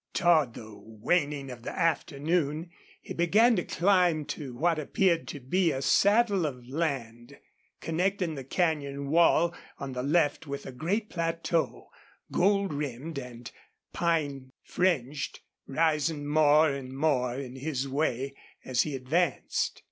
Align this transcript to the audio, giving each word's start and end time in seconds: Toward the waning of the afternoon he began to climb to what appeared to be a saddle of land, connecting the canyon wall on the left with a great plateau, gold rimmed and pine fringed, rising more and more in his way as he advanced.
Toward 0.15 0.55
the 0.55 0.73
waning 0.75 1.51
of 1.51 1.61
the 1.61 1.77
afternoon 1.77 2.71
he 3.03 3.13
began 3.13 3.55
to 3.57 3.63
climb 3.63 4.25
to 4.33 4.55
what 4.55 4.79
appeared 4.79 5.27
to 5.27 5.39
be 5.39 5.71
a 5.71 5.79
saddle 5.83 6.47
of 6.47 6.67
land, 6.67 7.37
connecting 7.81 8.33
the 8.33 8.43
canyon 8.43 9.11
wall 9.11 9.53
on 9.77 9.93
the 9.93 10.01
left 10.01 10.47
with 10.47 10.65
a 10.65 10.71
great 10.71 11.11
plateau, 11.11 11.91
gold 12.31 12.73
rimmed 12.73 13.19
and 13.19 13.51
pine 13.93 14.49
fringed, 14.63 15.41
rising 15.67 16.25
more 16.25 16.71
and 16.71 16.97
more 16.97 17.35
in 17.35 17.55
his 17.55 17.87
way 17.87 18.33
as 18.65 18.81
he 18.81 18.95
advanced. 18.95 19.79